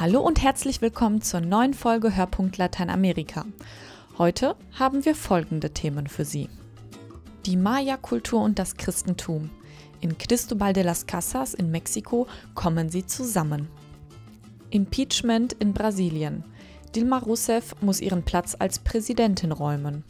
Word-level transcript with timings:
Hallo 0.00 0.22
und 0.22 0.42
herzlich 0.42 0.80
willkommen 0.80 1.20
zur 1.20 1.42
neuen 1.42 1.74
Folge 1.74 2.16
Hörpunkt 2.16 2.56
Lateinamerika. 2.56 3.44
Heute 4.16 4.56
haben 4.78 5.04
wir 5.04 5.14
folgende 5.14 5.74
Themen 5.74 6.06
für 6.06 6.24
Sie. 6.24 6.48
Die 7.44 7.58
Maya-Kultur 7.58 8.42
und 8.42 8.58
das 8.58 8.76
Christentum. 8.78 9.50
In 10.00 10.16
Cristobal 10.16 10.72
de 10.72 10.84
las 10.84 11.06
Casas 11.06 11.52
in 11.52 11.70
Mexiko 11.70 12.26
kommen 12.54 12.88
sie 12.88 13.04
zusammen. 13.04 13.68
Impeachment 14.70 15.52
in 15.52 15.74
Brasilien. 15.74 16.44
Dilma 16.96 17.18
Rousseff 17.18 17.74
muss 17.82 18.00
ihren 18.00 18.22
Platz 18.22 18.56
als 18.58 18.78
Präsidentin 18.78 19.52
räumen. 19.52 20.02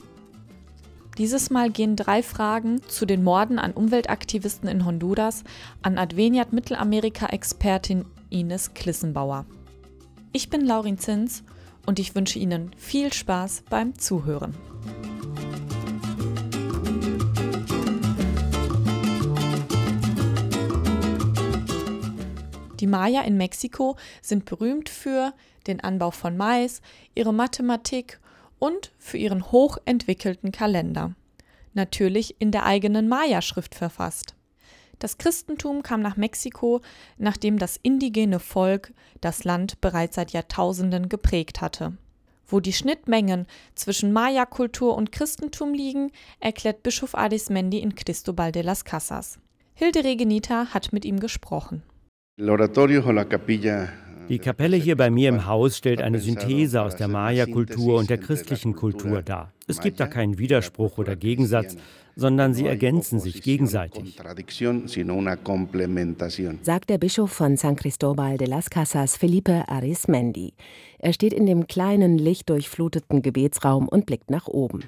Dieses 1.19 1.51
Mal 1.51 1.69
gehen 1.69 1.97
drei 1.97 2.23
Fragen 2.23 2.81
zu 2.87 3.07
den 3.07 3.25
Morden 3.25 3.59
an 3.59 3.73
Umweltaktivisten 3.73 4.69
in 4.69 4.85
Honduras 4.85 5.43
an 5.83 5.99
Adveniat 5.99 6.53
Mittelamerika-Expertin 6.53 8.05
Ines 8.29 8.73
Klissenbauer. 8.75 9.47
Ich 10.33 10.49
bin 10.49 10.65
Laurin 10.65 10.97
Zins 10.97 11.43
und 11.87 11.99
ich 11.99 12.15
wünsche 12.15 12.39
Ihnen 12.39 12.71
viel 12.77 13.13
Spaß 13.13 13.65
beim 13.69 13.99
Zuhören. 13.99 14.55
Die 22.79 22.87
Maya 22.87 23.23
in 23.23 23.37
Mexiko 23.37 23.97
sind 24.23 24.45
berühmt 24.45 24.89
für 24.89 25.35
den 25.67 25.81
Anbau 25.81 26.13
von 26.13 26.37
Mais, 26.37 26.81
ihre 27.17 27.35
Mathematik 27.35 28.21
und 28.61 28.93
für 28.99 29.19
ihren 29.19 29.51
hochentwickelten 29.51 30.53
Kalender. 30.53 31.17
Natürlich 31.75 32.37
in 32.39 32.53
der 32.53 32.67
eigenen 32.67 33.09
Maya-Schrift 33.09 33.75
verfasst. 33.75 34.37
Das 35.01 35.17
Christentum 35.17 35.83
kam 35.83 36.03
nach 36.03 36.19
Mexiko, 36.19 36.83
nachdem 37.17 37.59
das 37.59 37.81
indigene 37.83 38.39
Volk 38.39 38.93
das 39.23 39.45
Land 39.45 39.81
bereits 39.81 40.17
seit 40.17 40.33
Jahrtausenden 40.33 41.09
geprägt 41.09 41.63
hatte. 41.63 41.97
Wo 42.47 42.61
die 42.61 42.75
Schnittmengen 42.75 43.47
zwischen 43.75 44.13
Maya-Kultur 44.13 44.95
und 44.95 45.11
Christentum 45.11 45.73
liegen, 45.73 46.13
erklärt 46.39 46.83
Bischof 46.83 47.15
Arismendi 47.15 47.79
in 47.79 47.95
Cristobal 47.95 48.53
de 48.53 48.63
las 48.63 48.85
Casas. 48.85 49.39
Hilde 49.73 50.05
Regenita 50.05 50.67
hat 50.75 50.93
mit 50.93 51.07
ihm 51.07 51.19
gesprochen. 51.19 51.83
Die 54.29 54.39
Kapelle 54.39 54.77
hier 54.77 54.97
bei 54.97 55.11
mir 55.11 55.31
im 55.31 55.47
Haus 55.47 55.79
stellt 55.79 56.03
eine 56.03 56.21
Synthese 56.21 56.83
aus 56.83 56.97
der 56.97 57.09
Maya-Kultur 57.09 57.99
und 57.99 58.11
der 58.11 58.19
christlichen 58.19 58.77
Kultur 58.77 59.23
dar. 59.23 59.53
Es 59.71 59.81
gibt 59.81 60.01
da 60.01 60.07
keinen 60.07 60.39
Widerspruch 60.39 60.99
oder 60.99 61.17
Gegensatz, 61.17 61.77
sondern 62.17 62.55
sie 62.55 62.67
ergänzen 62.67 63.21
sich 63.21 63.43
gegenseitig. 63.43 64.21
Sagt 66.63 66.91
der 66.91 66.99
Bischof 66.99 67.31
von 67.31 67.57
San 67.57 67.77
Cristobal 67.77 68.37
de 68.37 68.49
las 68.49 68.69
Casas, 68.69 69.17
Felipe 69.17 69.69
Arismendi. 69.69 70.55
Er 70.99 71.13
steht 71.13 71.33
in 71.33 71.47
dem 71.47 71.67
kleinen, 71.67 72.19
lichtdurchfluteten 72.19 73.23
Gebetsraum 73.23 73.89
und 73.89 74.07
blickt 74.07 74.31
nach 74.31 74.49
oben. 74.49 74.85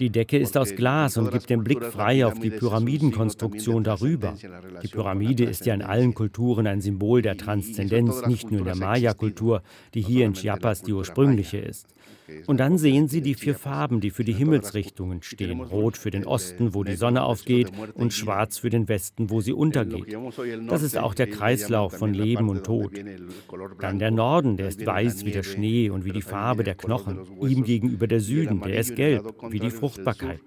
Die 0.00 0.08
Decke 0.08 0.38
ist 0.38 0.56
aus 0.56 0.74
Glas 0.74 1.18
und 1.18 1.30
gibt 1.30 1.50
den 1.50 1.62
Blick 1.62 1.84
frei 1.84 2.24
auf 2.24 2.38
die 2.38 2.48
Pyramidenkonstruktion 2.48 3.84
darüber. 3.84 4.34
Die 4.82 4.88
Pyramide 4.88 5.44
ist 5.44 5.66
ja 5.66 5.74
in 5.74 5.82
allen 5.82 6.14
Kulturen 6.14 6.66
ein 6.66 6.80
Symbol 6.80 7.20
der 7.20 7.36
Transzendenz, 7.36 8.26
nicht 8.26 8.50
nur 8.50 8.60
in 8.60 8.64
der 8.64 8.76
Maya-Kultur, 8.76 9.62
die 9.92 10.00
hier 10.00 10.24
in 10.24 10.32
Chiapas 10.32 10.82
die 10.82 10.94
ursprüngliche 10.94 11.58
ist. 11.58 11.86
Und 12.46 12.58
dann 12.58 12.78
sehen 12.78 13.08
Sie 13.08 13.20
die 13.20 13.34
vier 13.34 13.54
Farben, 13.54 14.00
die 14.00 14.10
für 14.10 14.24
die 14.24 14.32
Himmelsrichtungen 14.32 15.22
stehen. 15.22 15.60
Rot 15.60 15.96
für 15.96 16.10
den 16.10 16.26
Osten, 16.26 16.74
wo 16.74 16.84
die 16.84 16.96
Sonne 16.96 17.22
aufgeht, 17.22 17.70
und 17.94 18.12
schwarz 18.12 18.58
für 18.58 18.70
den 18.70 18.88
Westen, 18.88 19.30
wo 19.30 19.40
sie 19.40 19.52
untergeht. 19.52 20.16
Das 20.68 20.82
ist 20.82 20.98
auch 20.98 21.14
der 21.14 21.28
Kreislauf 21.28 21.92
von 21.94 22.14
Leben 22.14 22.48
und 22.48 22.64
Tod. 22.64 22.92
Dann 23.80 23.98
der 23.98 24.10
Norden, 24.10 24.56
der 24.56 24.68
ist 24.68 24.84
weiß 24.84 25.24
wie 25.24 25.32
der 25.32 25.42
Schnee 25.42 25.90
und 25.90 26.04
wie 26.04 26.12
die 26.12 26.22
Farbe 26.22 26.64
der 26.64 26.74
Knochen. 26.74 27.20
Ihm 27.40 27.64
gegenüber 27.64 28.06
der 28.06 28.20
Süden, 28.20 28.60
der 28.60 28.78
ist 28.78 28.96
gelb, 28.96 29.34
wie 29.48 29.60
die 29.60 29.70
Fruchtbarkeit. 29.70 30.40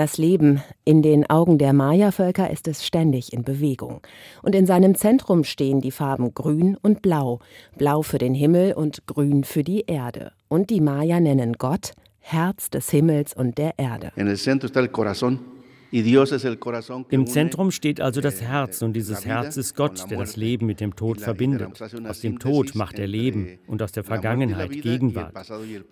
Das 0.00 0.16
Leben 0.16 0.62
in 0.86 1.02
den 1.02 1.28
Augen 1.28 1.58
der 1.58 1.74
Maya-Völker 1.74 2.48
ist 2.48 2.66
es 2.68 2.86
ständig 2.86 3.34
in 3.34 3.44
Bewegung. 3.44 4.00
Und 4.42 4.54
in 4.54 4.64
seinem 4.64 4.94
Zentrum 4.94 5.44
stehen 5.44 5.82
die 5.82 5.90
Farben 5.90 6.32
Grün 6.32 6.78
und 6.80 7.02
Blau. 7.02 7.40
Blau 7.76 8.00
für 8.00 8.16
den 8.16 8.32
Himmel 8.32 8.72
und 8.72 9.06
Grün 9.06 9.44
für 9.44 9.62
die 9.62 9.84
Erde. 9.86 10.32
Und 10.48 10.70
die 10.70 10.80
Maya 10.80 11.20
nennen 11.20 11.52
Gott 11.58 11.92
Herz 12.18 12.70
des 12.70 12.88
Himmels 12.88 13.34
und 13.34 13.58
der 13.58 13.78
Erde. 13.78 14.10
En 14.16 14.26
el 14.26 14.38
centro 14.38 14.68
está 14.68 14.80
el 14.80 14.90
corazón 14.90 15.40
im 15.92 17.26
Zentrum 17.26 17.70
steht 17.70 18.00
also 18.00 18.20
das 18.20 18.40
Herz 18.40 18.82
und 18.82 18.92
dieses 18.92 19.24
Herz 19.26 19.56
ist 19.56 19.74
Gott, 19.74 20.10
der 20.10 20.18
das 20.18 20.36
Leben 20.36 20.66
mit 20.66 20.80
dem 20.80 20.94
Tod 20.94 21.20
verbindet. 21.20 21.82
Aus 22.06 22.20
dem 22.20 22.38
Tod 22.38 22.74
macht 22.74 22.98
er 22.98 23.06
Leben 23.06 23.58
und 23.66 23.82
aus 23.82 23.92
der 23.92 24.04
Vergangenheit 24.04 24.70
Gegenwart. 24.70 25.34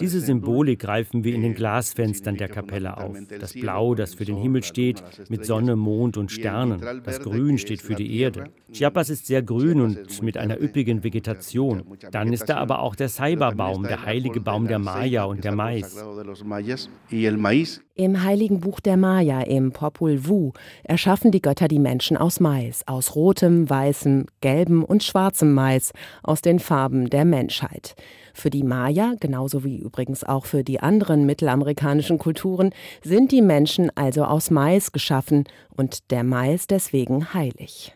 Diese 0.01 0.21
Symbolik 0.21 0.81
greifen 0.81 1.25
wir 1.25 1.35
in 1.35 1.43
den 1.43 1.55
Glasfenstern 1.55 2.37
der 2.37 2.49
Kapelle 2.49 2.97
auf. 2.97 3.17
Das 3.41 3.55
Blau, 3.55 3.95
das 3.95 4.15
für 4.15 4.25
den 4.25 4.37
Himmel 4.37 4.63
steht, 4.63 5.03
mit 5.29 5.45
Sonne, 5.45 5.75
Mond 5.77 6.17
und 6.17 6.31
Sternen. 6.31 6.81
Das 7.05 7.21
Grün 7.21 7.59
steht 7.59 7.83
für 7.83 7.95
die 7.95 8.21
Erde. 8.21 8.51
Chiapas 8.73 9.11
ist 9.11 9.27
sehr 9.27 9.43
grün 9.43 9.81
und 9.81 10.23
mit 10.23 10.37
einer 10.37 10.61
üppigen 10.61 11.03
Vegetation. 11.03 11.83
Dann 12.13 12.33
ist 12.33 12.49
da 12.49 12.59
aber 12.59 12.81
auch 12.81 12.95
der 12.95 13.09
Saiba-Baum, 13.09 13.83
der 13.85 14.05
heilige 14.05 14.41
Baum 14.41 14.69
der 14.69 14.79
Maya 14.79 15.25
und 15.25 15.43
der 15.43 15.53
Mais. 15.53 15.97
Im 17.95 18.23
heiligen 18.23 18.61
Buch 18.61 18.79
der 18.79 18.97
Maya, 18.97 19.41
im 19.41 19.73
Popul 19.89 20.27
Vuh, 20.27 20.53
erschaffen 20.85 21.31
die 21.31 21.41
Götter 21.41 21.67
die 21.67 21.79
Menschen 21.79 22.19
aus 22.19 22.41
Mais, 22.41 22.87
aus 22.87 23.15
rotem, 23.15 23.71
weißem, 23.71 24.27
gelbem 24.43 24.85
und 24.85 25.03
schwarzem 25.03 25.55
Mais, 25.55 25.95
aus 26.23 26.43
den 26.43 26.59
Farben 26.59 27.09
der 27.09 27.25
Menschheit. 27.25 27.95
Für 28.35 28.51
die 28.51 28.65
Maya, 28.65 29.15
genauso 29.19 29.65
wie 29.65 29.79
übrigens 29.79 30.25
auch 30.25 30.45
für 30.45 30.63
die 30.63 30.81
anderen 30.81 31.25
mittelamerikanischen 31.25 32.19
Kulturen, 32.19 32.75
sind 33.03 33.33
die 33.33 33.41
Menschen 33.41 33.91
also 33.97 34.25
aus 34.25 34.51
Mais 34.51 34.93
geschaffen 34.93 35.45
und 35.75 36.11
der 36.11 36.23
Mais 36.23 36.67
deswegen 36.67 37.33
heilig. 37.33 37.95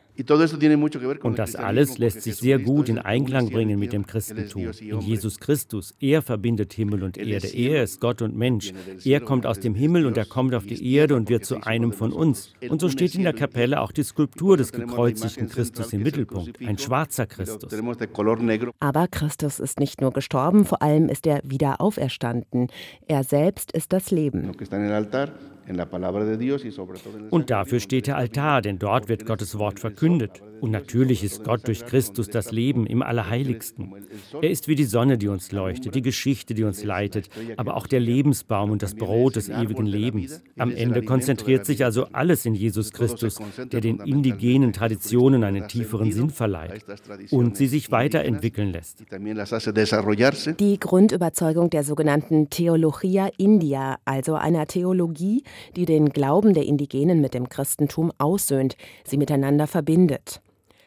Und 1.23 1.39
das 1.39 1.57
alles 1.57 1.99
lässt 1.99 2.23
sich 2.23 2.37
sehr 2.37 2.59
gut 2.59 2.89
in 2.89 2.99
Einklang 2.99 3.51
bringen 3.51 3.79
mit 3.79 3.93
dem 3.93 4.07
Christentum. 4.07 4.71
In 4.81 5.01
Jesus 5.01 5.39
Christus. 5.41 5.95
Er 6.01 6.23
verbindet 6.23 6.73
Himmel 6.73 7.03
und 7.03 7.19
Erde. 7.19 7.49
Er 7.49 7.83
ist 7.83 8.01
Gott 8.01 8.23
und 8.23 8.37
Mensch. 8.37 8.73
Er 9.05 9.21
kommt 9.21 9.47
aus 9.47 9.61
dem 9.61 9.75
Himmel 9.75 10.07
und 10.07 10.17
er 10.17 10.25
kommt 10.25 10.55
auf 10.55 10.65
die 10.65 10.95
Erde 10.95 11.17
und 11.17 11.29
wird 11.29 11.45
zu 11.45 11.63
einem 11.63 11.93
von 11.93 12.13
uns. 12.13 12.53
Und 12.69 12.81
so 12.81 12.89
steht 12.89 13.15
in 13.15 13.23
der 13.23 13.33
Kapelle 13.33 13.81
auch 13.81 13.93
die 13.93 14.03
Skulptur 14.03 14.57
des 14.57 14.73
gekreuzigten 14.73 15.49
Christus 15.49 15.93
im 15.93 16.03
Mittelpunkt. 16.03 16.61
Ein 16.61 16.79
schwarzer 16.79 17.27
Christus. 17.27 17.73
Aber 18.81 19.09
Christus 19.09 19.61
ist 19.61 19.81
nicht 19.81 20.01
nur 20.01 20.13
gestorben, 20.13 20.65
vor 20.65 20.83
allem 20.83 21.09
ist 21.09 21.27
er 21.27 21.41
wieder 21.45 21.81
auferstanden. 21.81 22.69
Er 23.07 23.25
selbst 23.25 23.73
ist 23.73 23.93
das 23.93 24.11
Leben. 24.11 24.53
Und 27.31 27.51
dafür 27.51 27.81
steht 27.81 28.07
der 28.07 28.17
Altar, 28.17 28.63
denn 28.63 28.79
dort 28.79 29.09
wird 29.09 29.27
Gottes 29.27 29.59
Wort 29.59 29.81
verkündet. 29.81 30.43
Und 30.63 30.71
natürlich 30.71 31.25
ist 31.25 31.43
Gott 31.43 31.67
durch 31.67 31.85
Christus 31.85 32.29
das 32.29 32.53
Leben 32.53 32.87
im 32.87 33.03
Allerheiligsten. 33.03 33.93
Er 34.41 34.49
ist 34.49 34.69
wie 34.69 34.77
die 34.77 34.85
Sonne, 34.85 35.19
die 35.19 35.27
uns 35.27 35.51
leuchtet, 35.51 35.97
die 35.97 36.03
Geschichte, 36.03 36.55
die 36.55 36.63
uns 36.63 36.85
leitet, 36.85 37.31
aber 37.57 37.77
auch 37.77 37.89
der 37.89 37.99
Lebensbaum 37.99 38.71
und 38.71 38.81
das 38.81 38.95
Brot 38.95 39.35
des 39.35 39.49
ewigen 39.49 39.87
Lebens. 39.87 40.41
Am 40.57 40.71
Ende 40.71 41.03
konzentriert 41.03 41.67
sich 41.67 41.85
also 41.85 42.07
alles 42.13 42.47
in 42.47 42.55
Jesus 42.55 42.93
Christus, 42.93 43.41
der 43.73 43.81
den 43.81 43.99
indigenen 43.99 44.73
Traditionen 44.73 45.43
einen 45.43 45.67
tieferen 45.67 46.13
Sinn 46.13 46.31
verleiht 46.31 46.85
und 47.33 47.57
sie 47.57 47.67
sich 47.67 47.91
weiterentwickeln 47.91 48.71
lässt. 48.71 49.05
Die 50.61 50.79
Grundüberzeugung 50.79 51.71
der 51.71 51.83
sogenannten 51.83 52.51
Theologia 52.51 53.31
India, 53.37 53.97
also 54.05 54.37
einer 54.37 54.69
Theologie, 54.69 55.43
die 55.75 55.87
den 55.87 56.11
Glauben 56.11 56.55
der 56.55 56.67
Indigenen 56.67 57.21
mit 57.21 57.35
dem 57.35 57.49
Christentum 57.49 58.13
aussöhnt, 58.19 58.77
sie 59.05 59.17
miteinander 59.17 59.67
verbindet. 59.67 60.41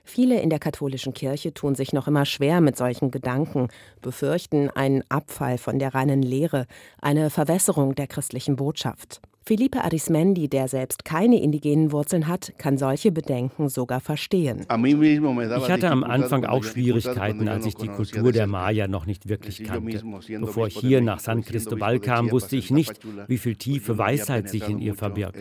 Viele 0.07 0.39
in 0.39 0.51
der 0.51 0.59
katholischen 0.59 1.13
Kirche 1.13 1.53
tun 1.53 1.73
sich 1.73 1.91
noch 1.91 2.07
immer 2.07 2.25
schwer 2.25 2.61
mit 2.61 2.77
solchen 2.77 3.09
Gedanken, 3.09 3.69
befürchten 4.01 4.69
einen 4.69 5.03
Abfall 5.09 5.57
von 5.57 5.79
der 5.79 5.95
reinen 5.95 6.21
Lehre, 6.21 6.67
eine 7.01 7.31
Verwässerung 7.31 7.95
der 7.95 8.05
christlichen 8.05 8.55
Botschaft. 8.55 9.19
Felipe 9.47 9.83
Arismendi, 9.83 10.47
der 10.47 10.67
selbst 10.67 11.05
keine 11.05 11.39
indigenen 11.39 11.91
Wurzeln 11.91 12.27
hat, 12.27 12.53
kann 12.57 12.79
solche 12.79 13.11
Bedenken 13.11 13.69
sogar 13.69 13.99
verstehen. 13.99 14.61
Ich 14.61 15.69
hatte 15.69 15.91
am 15.91 16.03
Anfang 16.03 16.45
auch 16.45 16.63
Schwierigkeiten, 16.63 17.47
als 17.47 17.67
ich 17.67 17.75
die 17.75 17.89
Kultur 17.89 18.31
der 18.31 18.47
Maya 18.47 18.87
noch 18.87 19.05
nicht 19.05 19.29
wirklich 19.29 19.63
kannte. 19.63 20.01
Bevor 20.39 20.65
ich 20.65 20.77
hier 20.79 21.01
nach 21.01 21.19
San 21.19 21.43
Cristobal 21.43 21.99
kam, 21.99 22.31
wusste 22.31 22.55
ich 22.55 22.71
nicht, 22.71 22.99
wie 23.27 23.37
viel 23.37 23.55
tiefe 23.55 23.99
Weisheit 23.99 24.49
sich 24.49 24.67
in 24.67 24.79
ihr 24.79 24.95
verbirgt. 24.95 25.37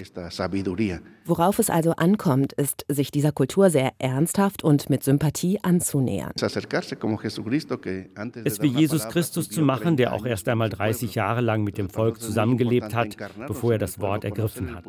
Worauf 1.25 1.59
es 1.59 1.71
also 1.71 1.93
ankommt, 1.93 2.53
ist, 2.53 2.85
sich 2.89 3.11
dieser 3.11 3.33
Kultur 3.33 3.71
sehr 3.71 3.93
ernsthaft 3.99 4.63
und 4.63 4.91
mit 4.91 5.03
Sympathie 5.03 5.61
anzunähern. 5.63 6.33
Es 8.45 8.61
wie 8.61 8.67
Jesus 8.67 9.09
Christus 9.09 9.49
zu 9.49 9.63
machen, 9.63 9.97
der 9.97 10.13
auch 10.13 10.27
erst 10.27 10.47
einmal 10.49 10.69
30 10.69 11.15
Jahre 11.15 11.41
lang 11.41 11.65
mit 11.65 11.79
dem 11.79 11.89
Volk 11.89 12.21
zusammengelebt 12.21 12.95
hat, 12.95 13.17
bevor 13.47 13.73
er 13.73 13.79
das 13.79 13.94
das 13.95 14.01
Wort 14.01 14.25
ergriffen 14.25 14.75
hat. 14.75 14.85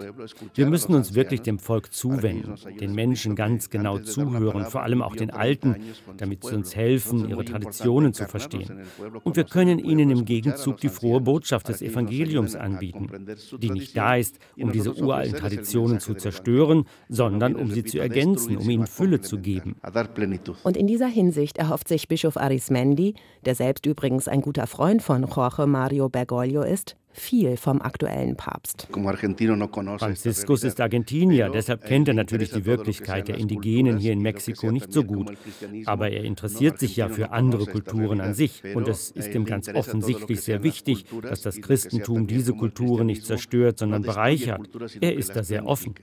Wir 0.53 0.65
müssen 0.65 0.93
uns 0.93 1.13
wirklich 1.13 1.41
dem 1.41 1.59
Volk 1.59 1.93
zuwenden, 1.93 2.55
den 2.79 2.93
Menschen 2.93 3.35
ganz 3.35 3.69
genau 3.69 3.99
zuhören, 3.99 4.65
vor 4.65 4.83
allem 4.83 5.01
auch 5.01 5.15
den 5.15 5.31
Alten, 5.31 5.75
damit 6.17 6.43
sie 6.43 6.55
uns 6.55 6.75
helfen, 6.75 7.29
ihre 7.29 7.45
Traditionen 7.45 8.13
zu 8.13 8.25
verstehen. 8.25 8.83
Und 9.23 9.35
wir 9.35 9.43
können 9.43 9.79
ihnen 9.79 10.09
im 10.09 10.25
Gegenzug 10.25 10.77
die 10.77 10.89
frohe 10.89 11.21
Botschaft 11.21 11.69
des 11.69 11.81
Evangeliums 11.81 12.55
anbieten, 12.55 13.09
die 13.59 13.69
nicht 13.69 13.95
da 13.95 14.15
ist, 14.15 14.39
um 14.57 14.71
diese 14.71 14.93
uralten 14.93 15.37
Traditionen 15.37 15.99
zu 15.99 16.13
zerstören, 16.15 16.85
sondern 17.09 17.55
um 17.55 17.69
sie 17.71 17.83
zu 17.83 17.99
ergänzen, 17.99 18.57
um 18.57 18.69
ihnen 18.69 18.87
Fülle 18.87 19.21
zu 19.21 19.39
geben. 19.39 19.75
Und 20.63 20.77
in 20.77 20.87
dieser 20.87 21.07
Hinsicht 21.07 21.57
erhofft 21.57 21.87
sich 21.87 22.07
Bischof 22.07 22.37
Arismendi, 22.37 23.15
der 23.45 23.55
selbst 23.55 23.85
übrigens 23.85 24.27
ein 24.27 24.41
guter 24.41 24.67
Freund 24.67 25.01
von 25.01 25.25
Jorge 25.25 25.67
Mario 25.67 26.09
Bergoglio 26.09 26.63
ist, 26.63 26.95
viel 27.15 27.57
vom 27.57 27.81
aktuellen 27.81 28.35
Papst. 28.35 28.87
Franziskus 29.99 30.63
ist 30.63 30.81
Argentinier, 30.81 31.49
deshalb 31.49 31.85
kennt 31.85 32.07
er 32.07 32.13
natürlich 32.13 32.51
die 32.51 32.65
Wirklichkeit 32.65 33.27
der 33.27 33.37
Indigenen 33.37 33.97
hier 33.97 34.13
in 34.13 34.21
Mexiko 34.21 34.71
nicht 34.71 34.91
so 34.91 35.03
gut. 35.03 35.31
Aber 35.85 36.11
er 36.11 36.23
interessiert 36.23 36.79
sich 36.79 36.95
ja 36.97 37.09
für 37.09 37.31
andere 37.31 37.65
Kulturen 37.65 38.21
an 38.21 38.33
sich. 38.33 38.63
Und 38.75 38.87
es 38.87 39.11
ist 39.11 39.33
ihm 39.33 39.45
ganz 39.45 39.69
offensichtlich 39.69 40.41
sehr 40.41 40.63
wichtig, 40.63 41.05
dass 41.21 41.41
das 41.41 41.61
Christentum 41.61 42.27
diese 42.27 42.53
Kulturen 42.53 43.07
nicht 43.07 43.25
zerstört, 43.25 43.79
sondern 43.79 44.01
bereichert. 44.01 44.69
Er 45.01 45.15
ist 45.15 45.35
da 45.35 45.43
sehr 45.43 45.65
offen. 45.65 45.95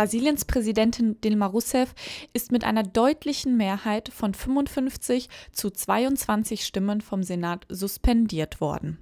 Brasiliens 0.00 0.46
Präsidentin 0.46 1.20
Dilma 1.20 1.44
Rousseff 1.44 1.94
ist 2.32 2.52
mit 2.52 2.64
einer 2.64 2.82
deutlichen 2.82 3.58
Mehrheit 3.58 4.08
von 4.08 4.32
55 4.32 5.28
zu 5.52 5.68
22 5.68 6.64
Stimmen 6.64 7.02
vom 7.02 7.22
Senat 7.22 7.66
suspendiert 7.68 8.62
worden. 8.62 8.96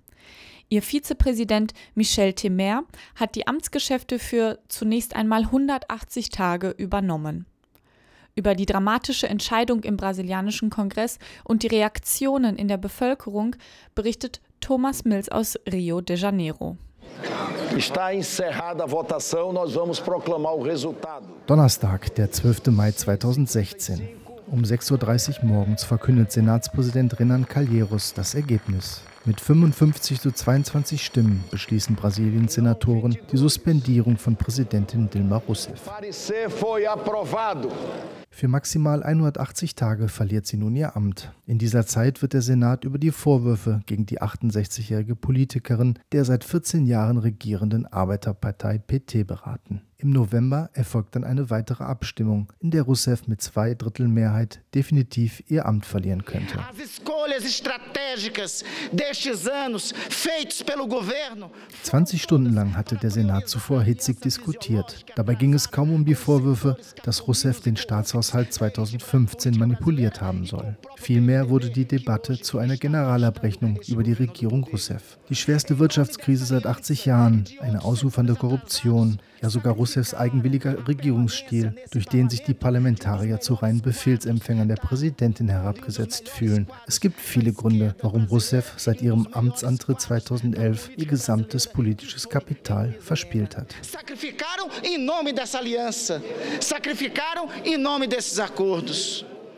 Ihr 0.69 0.83
Vizepräsident 0.83 1.73
Michel 1.95 2.33
Temer 2.33 2.83
hat 3.15 3.37
die 3.37 3.47
Amtsgeschäfte 3.47 4.19
für 4.19 4.59
zunächst 4.67 5.15
einmal 5.15 5.43
180 5.43 6.31
Tage 6.31 6.71
übernommen. 6.71 7.47
Über 8.35 8.57
die 8.57 8.67
dramatische 8.67 9.29
Entscheidung 9.29 9.85
im 9.85 9.97
brasilianischen 9.97 10.69
Kongress 10.69 11.21
und 11.45 11.63
die 11.63 11.69
Reaktionen 11.69 12.57
in 12.57 12.67
der 12.67 12.77
Bevölkerung 12.77 13.55
berichtet 13.95 14.41
Thomas 14.61 15.05
Mills 15.05 15.29
aus 15.29 15.57
Rio 15.71 16.01
de 16.01 16.17
Janeiro. 16.17 16.77
Está 17.77 18.15
encerrada 18.15 18.85
a 18.85 18.87
votação, 18.87 19.53
nós 19.53 19.75
vamos 19.75 20.01
proclamar 20.01 20.55
o 20.55 20.63
resultado. 20.63 21.27
Donnerstag, 21.47 22.11
der 22.11 22.29
12. 22.29 22.71
Mai 22.71 22.93
2016. 22.93 24.01
Um 24.51 24.63
6.30 24.63 25.41
Uhr 25.41 25.45
morgens 25.45 25.85
verkündet 25.85 26.33
Senatspräsident 26.33 27.13
Renan 27.19 27.45
Calheiros 27.45 28.13
das 28.13 28.35
Ergebnis. 28.35 29.03
Mit 29.29 29.43
55 29.43 30.23
zu 30.23 30.33
22 30.33 31.05
Stimmen 31.05 31.45
beschließen 31.51 31.95
Brasiliens 31.95 32.55
Senatoren 32.55 33.15
die 33.31 33.37
Suspendierung 33.37 34.17
von 34.17 34.37
Präsidentin 34.37 35.11
Dilma 35.11 35.37
Rousseff. 35.37 35.83
Für 38.31 38.49
maximal 38.49 39.03
180 39.03 39.75
Tage 39.75 40.09
verliert 40.09 40.47
sie 40.47 40.57
nun 40.57 40.75
ihr 40.77 40.97
Amt. 40.97 41.31
In 41.45 41.59
dieser 41.59 41.85
Zeit 41.85 42.23
wird 42.23 42.33
der 42.33 42.41
Senat 42.41 42.85
über 42.85 42.97
die 42.97 43.11
Vorwürfe 43.11 43.83
gegen 43.85 44.07
die 44.07 44.23
68-jährige 44.23 45.15
Politikerin 45.15 45.99
der 46.13 46.25
seit 46.25 46.45
14 46.45 46.87
Jahren 46.87 47.19
regierenden 47.19 47.85
Arbeiterpartei 47.85 48.79
PT 48.79 49.27
beraten. 49.27 49.83
Im 50.01 50.11
November 50.11 50.71
erfolgt 50.75 51.17
dann 51.17 51.25
eine 51.25 51.51
weitere 51.51 51.83
Abstimmung, 51.83 52.53
in 52.61 52.71
der 52.71 52.83
Rousseff 52.85 53.27
mit 53.27 53.43
zwei 53.43 53.75
Drittel 53.75 54.07
Mehrheit 54.07 54.63
definitiv 54.73 55.43
ihr 55.49 55.67
Amt 55.67 55.85
verlieren 55.85 56.25
könnte. 56.25 56.61
20 61.83 62.23
Stunden 62.23 62.55
lang 62.55 62.77
hatte 62.77 62.97
der 62.97 63.11
Senat 63.11 63.49
zuvor 63.49 63.83
hitzig 63.83 64.21
diskutiert. 64.21 65.05
Dabei 65.17 65.35
ging 65.35 65.55
es 65.55 65.71
kaum 65.71 65.93
um 65.93 66.05
die 66.05 66.15
Vorwürfe, 66.15 66.77
dass 67.05 67.27
Rousseff 67.27 67.61
den 67.61 67.77
Staatshaushalt 67.77 68.53
2015 68.53 69.57
manipuliert 69.59 70.21
haben 70.21 70.47
soll. 70.47 70.77
Vielmehr 70.97 71.49
wurde 71.49 71.71
die 71.71 71.87
Debatte 71.87 72.41
zu 72.41 72.59
einer 72.59 72.77
Generalabrechnung 72.77 73.81
über 73.89 74.03
die 74.03 74.13
Regierung 74.13 74.65
Rousseff. 74.65 75.19
Die 75.29 75.37
schwerste 75.37 75.79
Wirtschaftskrise 75.79 76.45
seit 76.45 76.67
80 76.67 77.05
Jahren, 77.07 77.45
eine 77.61 77.85
ausufernde 77.85 78.35
Korruption, 78.35 79.21
ja 79.43 79.51
sogar 79.51 79.75
Rousseffs 79.75 80.15
eigenwilliger 80.15 80.87
Regierungsstil, 80.89 81.75
durch 81.91 82.07
den 82.07 82.29
sich 82.29 82.43
die 82.43 82.55
Parlamentarier 82.55 83.41
zu 83.41 83.55
reinen 83.55 83.81
Befehlsempfängern 83.81 84.69
der 84.69 84.77
Präsidentin 84.77 85.49
herabgesetzt 85.49 86.29
fühlen. 86.29 86.67
Es 86.87 87.01
gibt 87.01 87.21
viele 87.29 87.53
Gründe, 87.53 87.95
warum 88.01 88.25
Rousseff 88.25 88.75
seit 88.77 89.03
ihrem 89.03 89.27
Amtsantritt 89.29 90.01
2011 90.01 90.91
ihr 90.97 91.07
gesamtes 91.07 91.67
politisches 91.67 92.29
Kapital 92.29 92.95
verspielt 93.01 93.57
hat. 93.57 93.75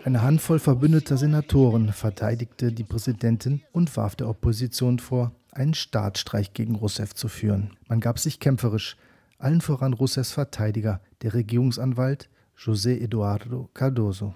Eine 0.02 0.22
Handvoll 0.22 0.58
verbündeter 0.58 1.18
Senatoren 1.18 1.92
verteidigte 1.92 2.72
die 2.72 2.84
Präsidentin 2.84 3.62
und 3.72 3.94
warf 3.98 4.16
der 4.16 4.28
Opposition 4.28 4.98
vor, 4.98 5.32
einen 5.52 5.74
Staatsstreich 5.74 6.54
gegen 6.54 6.76
Rousseff 6.76 7.14
zu 7.14 7.28
führen. 7.28 7.76
Man 7.86 8.00
gab 8.00 8.18
sich 8.18 8.40
kämpferisch, 8.40 8.96
allen 9.38 9.60
voran 9.60 9.92
Rousseffs 9.92 10.32
Verteidiger, 10.32 11.02
der 11.20 11.34
Regierungsanwalt 11.34 12.29
José 12.62 13.00
Eduardo 13.00 13.70
Cardoso. 13.72 14.34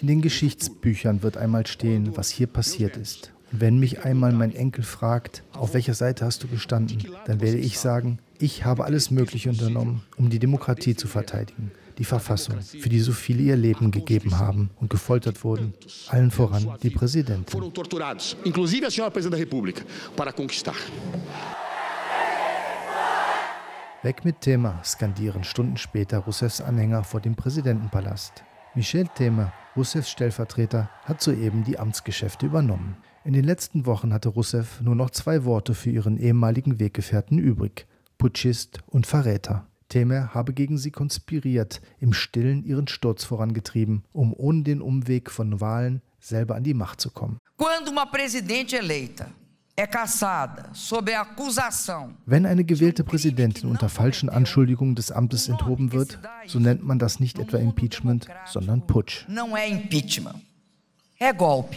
In 0.00 0.06
den 0.08 0.22
Geschichtsbüchern 0.22 1.22
wird 1.22 1.36
einmal 1.36 1.68
stehen, 1.68 2.16
was 2.16 2.30
hier 2.30 2.48
passiert 2.48 2.96
ist. 2.96 3.30
Und 3.52 3.60
wenn 3.60 3.78
mich 3.78 4.04
einmal 4.04 4.32
mein 4.32 4.52
Enkel 4.52 4.82
fragt, 4.82 5.44
auf 5.52 5.72
welcher 5.74 5.94
Seite 5.94 6.24
hast 6.24 6.42
du 6.42 6.48
gestanden, 6.48 7.06
dann 7.26 7.40
werde 7.40 7.58
ich 7.58 7.78
sagen, 7.78 8.18
ich 8.40 8.64
habe 8.64 8.84
alles 8.84 9.12
Mögliche 9.12 9.50
unternommen, 9.50 10.02
um 10.16 10.30
die 10.30 10.40
Demokratie 10.40 10.96
zu 10.96 11.06
verteidigen, 11.06 11.70
die 11.98 12.04
Verfassung, 12.04 12.60
für 12.60 12.88
die 12.88 12.98
so 12.98 13.12
viele 13.12 13.42
ihr 13.42 13.56
Leben 13.56 13.92
gegeben 13.92 14.38
haben 14.38 14.70
und 14.80 14.90
gefoltert 14.90 15.44
wurden, 15.44 15.74
allen 16.08 16.32
voran 16.32 16.76
die 16.82 16.90
Präsidentin. 16.90 17.72
Weg 24.02 24.24
mit 24.24 24.40
Thema, 24.40 24.80
skandieren 24.82 25.44
Stunden 25.44 25.76
später 25.76 26.20
Rousseffs 26.20 26.62
Anhänger 26.62 27.04
vor 27.04 27.20
dem 27.20 27.36
Präsidentenpalast. 27.36 28.42
Michel 28.74 29.06
Thema, 29.08 29.52
Rousseffs 29.76 30.10
Stellvertreter, 30.10 30.88
hat 31.04 31.20
soeben 31.20 31.64
die 31.64 31.78
Amtsgeschäfte 31.78 32.46
übernommen. 32.46 32.96
In 33.24 33.34
den 33.34 33.44
letzten 33.44 33.84
Wochen 33.84 34.14
hatte 34.14 34.30
Rousseff 34.30 34.80
nur 34.80 34.94
noch 34.94 35.10
zwei 35.10 35.44
Worte 35.44 35.74
für 35.74 35.90
ihren 35.90 36.16
ehemaligen 36.16 36.80
Weggefährten 36.80 37.36
übrig: 37.36 37.86
Putschist 38.16 38.80
und 38.86 39.06
Verräter. 39.06 39.66
Temer 39.90 40.32
habe 40.32 40.54
gegen 40.54 40.78
sie 40.78 40.92
konspiriert, 40.92 41.82
im 41.98 42.14
Stillen 42.14 42.64
ihren 42.64 42.88
Sturz 42.88 43.24
vorangetrieben, 43.24 44.04
um 44.14 44.32
ohne 44.32 44.62
den 44.62 44.80
Umweg 44.80 45.30
von 45.30 45.60
Wahlen 45.60 46.00
selber 46.18 46.54
an 46.54 46.64
die 46.64 46.72
Macht 46.72 47.02
zu 47.02 47.10
kommen. 47.10 47.38
Quando 47.58 47.90
uma 47.90 48.06
presidente 48.06 48.78
eleita 48.78 49.26
wenn 52.26 52.46
eine 52.46 52.64
gewählte 52.64 53.04
Präsidentin 53.04 53.70
unter 53.70 53.88
falschen 53.88 54.28
Anschuldigungen 54.28 54.94
des 54.94 55.10
Amtes 55.10 55.48
enthoben 55.48 55.92
wird, 55.92 56.18
so 56.46 56.58
nennt 56.58 56.84
man 56.84 56.98
das 56.98 57.20
nicht 57.20 57.38
etwa 57.38 57.58
Impeachment, 57.58 58.26
sondern 58.46 58.86
Putsch. 58.86 59.26
Não 59.28 59.56
é 59.56 59.68
impeachment. 59.68 60.36
É 61.18 61.32
golpe. 61.32 61.76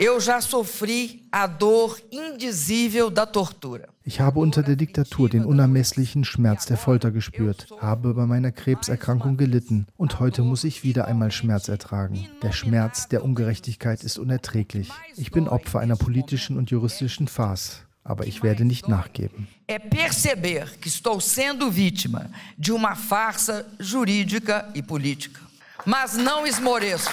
Eu 0.00 0.20
já 0.20 0.40
sofri 0.40 1.24
a 1.32 1.48
dor 1.48 1.98
indizível 2.12 3.10
da 3.10 3.26
tortura. 3.26 3.88
Ich 4.04 4.20
habe 4.20 4.38
unter 4.38 4.62
der 4.62 4.76
Diktatur 4.76 5.28
den 5.28 5.44
unermesslichen 5.44 6.24
Schmerz 6.24 6.66
der 6.66 6.76
Folter 6.76 7.10
gespürt, 7.10 7.66
habe 7.80 8.14
bei 8.14 8.24
meiner 8.24 8.52
Krebserkrankung 8.52 9.36
gelitten 9.36 9.88
und 9.96 10.20
heute 10.20 10.42
muss 10.42 10.62
ich 10.62 10.84
wieder 10.84 11.08
einmal 11.08 11.32
Schmerz 11.32 11.66
ertragen. 11.68 12.28
Der 12.42 12.52
Schmerz 12.52 13.08
der 13.08 13.24
Ungerechtigkeit 13.24 14.04
ist 14.04 14.20
unerträglich. 14.20 14.88
Ich 15.16 15.32
bin 15.32 15.48
Opfer 15.48 15.80
einer 15.80 15.96
politischen 15.96 16.56
und 16.56 16.70
juristischen 16.70 17.26
Farce 17.26 17.82
aber 18.04 18.26
ich 18.26 18.42
werde 18.42 18.64
nicht 18.64 18.88
nachgeben. 18.88 19.48
É 19.66 19.78
perceber 19.78 20.64
que 20.80 20.88
estou 20.88 21.20
sendo 21.20 21.70
vítima 21.70 22.30
de 22.56 22.72
uma 22.72 22.94
farsa 22.94 23.66
jurídica 23.78 24.66
e 24.74 24.82
política. 24.82 25.42
Mas 25.84 26.16
não 26.16 26.46
esmoreço. 26.46 27.10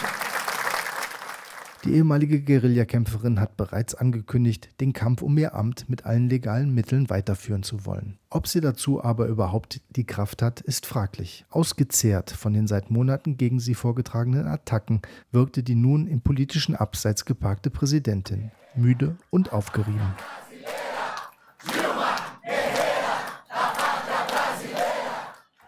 Die 1.86 1.94
ehemalige 1.94 2.42
Guerillakämpferin 2.42 3.40
hat 3.40 3.58
bereits 3.58 3.94
angekündigt, 3.94 4.70
den 4.82 4.92
Kampf 4.92 5.22
um 5.22 5.38
ihr 5.38 5.54
Amt 5.54 5.88
mit 5.88 6.04
allen 6.04 6.30
legalen 6.30 6.74
Mitteln 6.74 7.12
weiterführen 7.12 7.62
zu 7.62 7.86
wollen. 7.86 8.18
Ob 8.32 8.48
sie 8.48 8.60
dazu 8.60 9.04
aber 9.04 9.28
überhaupt 9.28 9.82
die 9.96 10.04
Kraft 10.04 10.42
hat, 10.42 10.62
ist 10.62 10.88
fraglich. 10.88 11.46
Ausgezehrt 11.52 12.32
von 12.32 12.54
den 12.54 12.66
seit 12.66 12.90
Monaten 12.90 13.38
gegen 13.38 13.60
sie 13.60 13.76
vorgetragenen 13.76 14.48
Attacken 14.48 15.04
wirkte 15.32 15.62
die 15.62 15.76
nun 15.76 16.08
im 16.08 16.22
politischen 16.22 16.76
Abseits 16.76 17.24
geparkte 17.24 17.70
Präsidentin 17.70 18.50
müde 18.76 19.16
und 19.30 19.54
aufgerieben. 19.54 20.16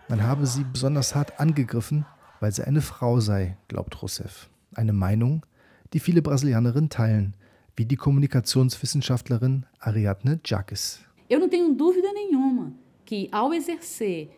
Man 0.10 0.24
habe 0.24 0.48
sie 0.48 0.64
besonders 0.64 1.14
hart 1.14 1.40
angegriffen, 1.40 2.08
weil 2.40 2.52
sie 2.52 2.66
eine 2.66 2.82
Frau 2.82 3.20
sei, 3.20 3.58
glaubt 3.68 4.02
Rousseff. 4.02 4.50
Eine 4.74 4.94
Meinung, 4.94 5.46
die 5.94 6.00
viele 6.00 6.22
Brasilianerinnen 6.22 6.90
teilen, 6.90 7.36
wie 7.76 7.86
die 7.86 7.96
Kommunikationswissenschaftlerin 7.96 9.66
Ariadne 9.80 10.40
Jacques. 10.44 11.00
Eu 11.30 11.40
não 11.40 11.50
tenho 11.50 11.74
dúvida 11.74 12.12
nenhuma 12.14 12.74
que 13.06 13.28
ao 13.32 13.54
exercer 13.54 14.30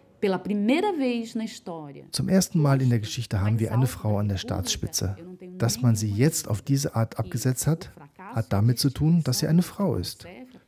zum 2.12 2.30
ersten 2.30 2.62
Mal 2.62 2.82
in 2.82 2.90
der 2.90 3.00
Geschichte 3.00 3.42
haben 3.42 3.60
wir 3.60 3.74
eine 3.74 3.88
Frau 3.88 4.18
an 4.18 4.28
der 4.28 4.38
Staatsspitze. 4.38 5.16
Dass 5.58 5.82
man 5.82 5.96
sie 5.96 6.12
jetzt 6.12 6.50
auf 6.50 6.62
diese 6.62 6.96
Art 6.96 7.18
abgesetzt 7.20 7.68
hat, 7.68 7.92
hat 8.18 8.52
damit 8.52 8.80
zu 8.80 8.90
tun, 8.90 9.22
dass 9.24 9.40
sie 9.40 9.48
eine 9.48 9.62
Frau 9.62 9.96
ist. 9.96 10.28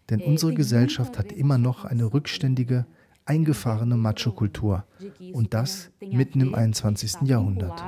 Denn 0.09 0.21
unsere 0.21 0.53
Gesellschaft 0.53 1.17
hat 1.17 1.33
immer 1.33 1.57
noch 1.57 1.83
eine 1.83 2.13
rückständige, 2.13 2.85
eingefahrene 3.25 3.97
Macho-Kultur. 3.97 4.85
Und 5.33 5.53
das 5.53 5.91
mitten 5.99 6.41
im 6.41 6.55
21. 6.55 7.21
Jahrhundert. 7.23 7.81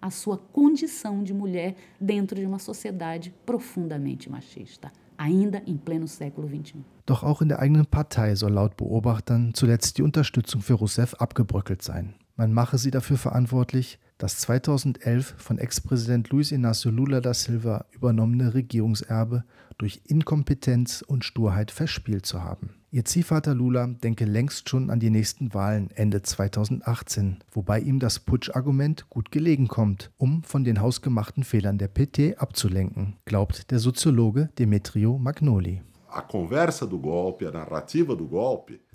A 0.00 0.10
sua 0.10 0.38
condição 0.52 1.22
de 1.22 1.34
mulher 1.34 1.74
dentro 2.00 2.36
de 2.36 2.46
uma 2.46 2.58
sociedade 2.58 3.34
profundamente 3.44 4.30
machista 4.30 4.92
ainda 5.18 5.62
em 5.66 5.76
pleno 5.76 6.06
século 6.06 6.48
XXI. 6.48 6.84
Doch 7.06 7.22
auch 7.22 7.40
in 7.40 7.48
der 7.48 7.60
eigenen 7.60 7.86
Partei 7.86 8.34
soll 8.34 8.52
laut 8.52 8.76
Beobachtern 8.76 9.54
zuletzt 9.54 9.98
die 9.98 10.02
Unterstützung 10.02 10.60
für 10.60 10.74
Rousseff 10.74 11.14
abgebröckelt 11.14 11.82
sein. 11.82 12.14
Man 12.36 12.52
mache 12.52 12.78
sie 12.78 12.90
dafür 12.90 13.16
verantwortlich, 13.16 13.98
das 14.18 14.38
2011 14.38 15.34
von 15.38 15.58
Ex-Präsident 15.58 16.30
Luiz 16.30 16.52
Inácio 16.52 16.90
Lula 16.90 17.20
da 17.20 17.34
Silva 17.34 17.86
übernommene 17.92 18.54
Regierungserbe 18.54 19.44
durch 19.78 20.02
Inkompetenz 20.04 21.02
und 21.06 21.24
Sturheit 21.24 21.70
verspielt 21.70 22.26
zu 22.26 22.42
haben. 22.42 22.74
Ihr 22.96 23.04
Ziehvater 23.04 23.54
Lula 23.54 23.88
denke 23.88 24.24
längst 24.24 24.70
schon 24.70 24.88
an 24.88 25.00
die 25.00 25.10
nächsten 25.10 25.52
Wahlen 25.52 25.90
Ende 25.90 26.22
2018, 26.22 27.40
wobei 27.52 27.78
ihm 27.78 27.98
das 27.98 28.20
Putschargument 28.20 29.10
gut 29.10 29.30
gelegen 29.30 29.68
kommt, 29.68 30.10
um 30.16 30.42
von 30.42 30.64
den 30.64 30.80
hausgemachten 30.80 31.44
Fehlern 31.44 31.76
der 31.76 31.88
PT 31.88 32.38
abzulenken, 32.38 33.18
glaubt 33.26 33.70
der 33.70 33.80
Soziologe 33.80 34.48
Demetrio 34.58 35.18
Magnoli. 35.18 35.82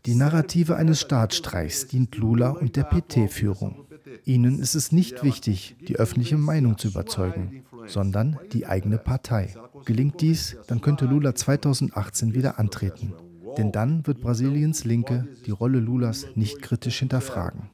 Die 0.07 0.15
Narrative 0.15 0.75
eines 0.77 1.01
Staatsstreichs 1.01 1.85
dient 1.85 2.15
Lula 2.17 2.49
und 2.49 2.75
der 2.75 2.85
PT-Führung. 2.85 3.85
Ihnen 4.25 4.57
ist 4.57 4.73
es 4.73 4.91
nicht 4.91 5.23
wichtig, 5.23 5.75
die 5.87 5.97
öffentliche 5.97 6.39
Meinung 6.39 6.79
zu 6.79 6.87
überzeugen, 6.87 7.65
sondern 7.85 8.39
die 8.51 8.65
eigene 8.65 8.97
Partei. 8.97 9.53
Gelingt 9.85 10.21
dies, 10.21 10.57
dann 10.65 10.81
könnte 10.81 11.05
Lula 11.05 11.35
2018 11.35 12.33
wieder 12.33 12.57
antreten. 12.57 13.13
Denn 13.57 13.71
dann 13.71 14.05
wird 14.07 14.21
Brasiliens 14.21 14.85
Linke 14.85 15.27
die 15.45 15.51
Rolle 15.51 15.79
Lulas 15.79 16.27
nicht 16.35 16.61
kritisch 16.61 16.99
hinterfragen. 16.99 17.69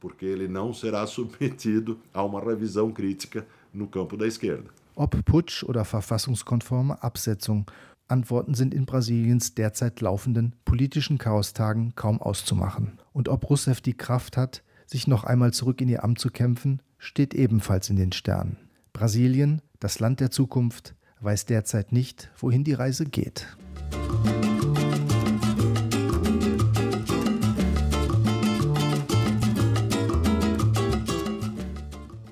Ob 4.94 5.24
Putsch 5.24 5.62
oder 5.62 5.84
verfassungskonforme 5.84 7.02
Absetzung, 7.02 7.70
Antworten 8.08 8.54
sind 8.54 8.74
in 8.74 8.86
Brasiliens 8.86 9.54
derzeit 9.54 10.00
laufenden 10.00 10.56
politischen 10.64 11.18
Chaostagen 11.18 11.94
kaum 11.94 12.20
auszumachen. 12.20 12.98
Und 13.12 13.28
ob 13.28 13.48
Rousseff 13.48 13.80
die 13.80 13.96
Kraft 13.96 14.36
hat, 14.36 14.62
sich 14.86 15.06
noch 15.06 15.24
einmal 15.24 15.52
zurück 15.52 15.80
in 15.80 15.88
ihr 15.88 16.02
Amt 16.02 16.18
zu 16.18 16.30
kämpfen, 16.30 16.80
steht 16.96 17.34
ebenfalls 17.34 17.90
in 17.90 17.96
den 17.96 18.12
Sternen. 18.12 18.56
Brasilien, 18.92 19.62
das 19.78 20.00
Land 20.00 20.20
der 20.20 20.30
Zukunft, 20.30 20.94
weiß 21.20 21.44
derzeit 21.46 21.92
nicht, 21.92 22.30
wohin 22.38 22.64
die 22.64 22.72
Reise 22.72 23.04
geht. 23.04 23.46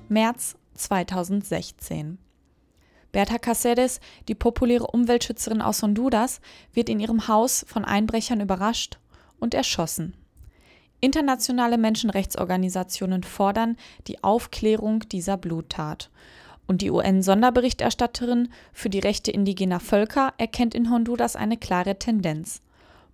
März 0.09 0.55
2016. 0.75 2.17
Berta 3.11 3.37
Caceres, 3.37 3.99
die 4.29 4.35
populäre 4.35 4.87
Umweltschützerin 4.87 5.61
aus 5.61 5.83
Honduras, 5.83 6.39
wird 6.73 6.87
in 6.87 6.99
ihrem 7.01 7.27
Haus 7.27 7.65
von 7.67 7.83
Einbrechern 7.83 8.39
überrascht 8.39 8.99
und 9.39 9.53
erschossen. 9.53 10.15
Internationale 11.01 11.77
Menschenrechtsorganisationen 11.77 13.23
fordern 13.23 13.75
die 14.07 14.23
Aufklärung 14.23 15.01
dieser 15.09 15.35
Bluttat. 15.35 16.09
Und 16.67 16.81
die 16.81 16.91
UN-Sonderberichterstatterin 16.91 18.49
für 18.71 18.89
die 18.89 18.99
Rechte 18.99 19.31
indigener 19.31 19.79
Völker 19.79 20.33
erkennt 20.37 20.73
in 20.73 20.89
Honduras 20.89 21.35
eine 21.35 21.57
klare 21.57 21.99
Tendenz. 21.99 22.61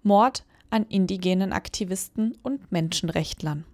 Mord 0.04 0.46
an 0.70 0.86
indigenen 0.90 1.54
Aktivisten 1.54 2.38
und 2.44 2.72
Menschenrechtlern. 2.72 3.66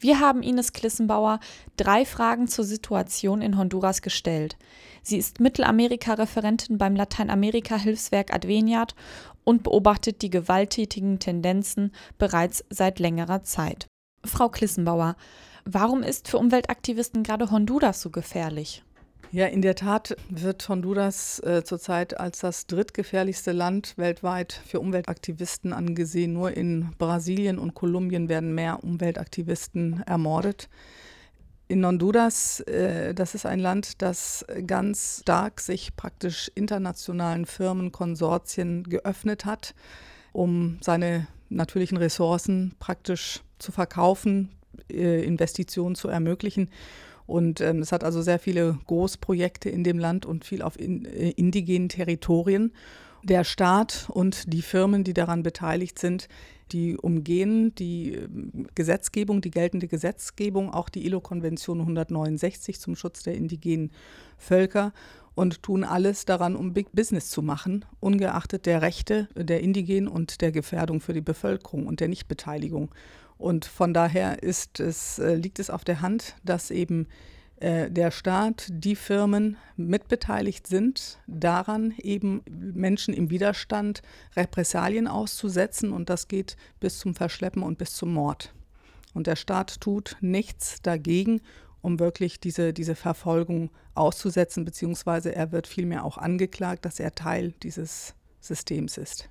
Wir 0.00 0.18
haben 0.18 0.42
Ines 0.42 0.72
Klissenbauer 0.72 1.40
drei 1.76 2.06
Fragen 2.06 2.48
zur 2.48 2.64
Situation 2.64 3.42
in 3.42 3.58
Honduras 3.58 4.00
gestellt. 4.00 4.56
Sie 5.02 5.18
ist 5.18 5.40
Mittelamerika-Referentin 5.40 6.78
beim 6.78 6.96
Lateinamerika-Hilfswerk 6.96 8.32
Adveniat 8.32 8.94
und 9.44 9.62
beobachtet 9.62 10.22
die 10.22 10.30
gewalttätigen 10.30 11.18
Tendenzen 11.18 11.92
bereits 12.16 12.64
seit 12.70 12.98
längerer 12.98 13.42
Zeit. 13.42 13.88
Frau 14.24 14.48
Klissenbauer, 14.48 15.16
warum 15.66 16.02
ist 16.02 16.28
für 16.28 16.38
Umweltaktivisten 16.38 17.22
gerade 17.22 17.50
Honduras 17.50 18.00
so 18.00 18.08
gefährlich? 18.08 18.82
Ja, 19.32 19.46
in 19.46 19.62
der 19.62 19.76
Tat 19.76 20.16
wird 20.28 20.68
Honduras 20.68 21.38
äh, 21.44 21.62
zurzeit 21.62 22.18
als 22.18 22.40
das 22.40 22.66
drittgefährlichste 22.66 23.52
Land 23.52 23.96
weltweit 23.96 24.60
für 24.66 24.80
Umweltaktivisten 24.80 25.72
angesehen. 25.72 26.32
Nur 26.32 26.56
in 26.56 26.90
Brasilien 26.98 27.60
und 27.60 27.74
Kolumbien 27.74 28.28
werden 28.28 28.56
mehr 28.56 28.82
Umweltaktivisten 28.82 30.02
ermordet. 30.04 30.68
In 31.68 31.86
Honduras, 31.86 32.58
äh, 32.62 33.14
das 33.14 33.36
ist 33.36 33.46
ein 33.46 33.60
Land, 33.60 34.02
das 34.02 34.44
ganz 34.66 35.20
stark 35.20 35.60
sich 35.60 35.94
praktisch 35.94 36.50
internationalen 36.56 37.46
Firmen, 37.46 37.92
Konsortien 37.92 38.82
geöffnet 38.82 39.44
hat, 39.44 39.76
um 40.32 40.78
seine 40.80 41.28
natürlichen 41.50 41.98
Ressourcen 41.98 42.74
praktisch 42.80 43.42
zu 43.60 43.70
verkaufen, 43.70 44.50
äh, 44.90 45.22
Investitionen 45.22 45.94
zu 45.94 46.08
ermöglichen. 46.08 46.68
Und 47.30 47.60
ähm, 47.60 47.78
es 47.78 47.92
hat 47.92 48.02
also 48.02 48.22
sehr 48.22 48.40
viele 48.40 48.76
Großprojekte 48.88 49.70
in 49.70 49.84
dem 49.84 50.00
Land 50.00 50.26
und 50.26 50.44
viel 50.44 50.62
auf 50.62 50.78
in, 50.78 51.04
äh, 51.04 51.30
indigenen 51.30 51.88
Territorien. 51.88 52.72
Der 53.22 53.44
Staat 53.44 54.08
und 54.08 54.52
die 54.52 54.62
Firmen, 54.62 55.04
die 55.04 55.14
daran 55.14 55.44
beteiligt 55.44 56.00
sind, 56.00 56.28
die 56.72 56.96
umgehen 56.96 57.72
die 57.76 58.14
ähm, 58.14 58.66
Gesetzgebung, 58.74 59.42
die 59.42 59.52
geltende 59.52 59.86
Gesetzgebung, 59.86 60.74
auch 60.74 60.88
die 60.88 61.06
ILO-Konvention 61.06 61.78
169 61.78 62.80
zum 62.80 62.96
Schutz 62.96 63.22
der 63.22 63.36
indigenen 63.36 63.92
Völker 64.36 64.92
und 65.36 65.62
tun 65.62 65.84
alles 65.84 66.24
daran, 66.24 66.56
um 66.56 66.72
Big 66.72 66.90
Business 66.92 67.30
zu 67.30 67.42
machen, 67.42 67.84
ungeachtet 68.00 68.66
der 68.66 68.82
Rechte 68.82 69.28
der 69.36 69.60
Indigenen 69.60 70.08
und 70.08 70.40
der 70.40 70.50
Gefährdung 70.50 71.00
für 71.00 71.12
die 71.12 71.20
Bevölkerung 71.20 71.86
und 71.86 72.00
der 72.00 72.08
Nichtbeteiligung. 72.08 72.90
Und 73.40 73.64
von 73.64 73.94
daher 73.94 74.42
ist 74.42 74.80
es, 74.80 75.18
äh, 75.18 75.34
liegt 75.34 75.58
es 75.60 75.70
auf 75.70 75.82
der 75.82 76.02
Hand, 76.02 76.36
dass 76.44 76.70
eben 76.70 77.08
äh, 77.56 77.90
der 77.90 78.10
Staat, 78.10 78.66
die 78.68 78.94
Firmen 78.94 79.56
mitbeteiligt 79.76 80.66
sind, 80.66 81.18
daran 81.26 81.94
eben 81.96 82.42
Menschen 82.46 83.14
im 83.14 83.30
Widerstand 83.30 84.02
Repressalien 84.36 85.08
auszusetzen. 85.08 85.90
Und 85.90 86.10
das 86.10 86.28
geht 86.28 86.58
bis 86.80 86.98
zum 86.98 87.14
Verschleppen 87.14 87.62
und 87.62 87.78
bis 87.78 87.94
zum 87.94 88.12
Mord. 88.12 88.52
Und 89.14 89.26
der 89.26 89.36
Staat 89.36 89.80
tut 89.80 90.18
nichts 90.20 90.82
dagegen, 90.82 91.40
um 91.80 91.98
wirklich 91.98 92.40
diese, 92.40 92.74
diese 92.74 92.94
Verfolgung 92.94 93.70
auszusetzen, 93.94 94.66
beziehungsweise 94.66 95.34
er 95.34 95.50
wird 95.50 95.66
vielmehr 95.66 96.04
auch 96.04 96.18
angeklagt, 96.18 96.84
dass 96.84 97.00
er 97.00 97.14
Teil 97.14 97.54
dieses 97.62 98.14
Systems 98.38 98.98
ist. 98.98 99.30